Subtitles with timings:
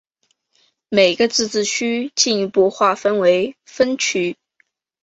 [0.89, 4.35] 每个自治区进一步划分为分区。